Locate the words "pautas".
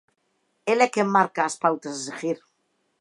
1.63-1.93